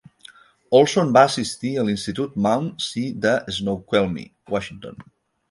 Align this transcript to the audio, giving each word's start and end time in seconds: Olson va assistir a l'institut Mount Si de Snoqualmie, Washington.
Olson 0.77 1.11
va 1.17 1.21
assistir 1.29 1.73
a 1.75 1.83
l'institut 1.89 2.39
Mount 2.47 2.71
Si 2.87 3.05
de 3.27 3.35
Snoqualmie, 3.59 4.27
Washington. 4.57 4.99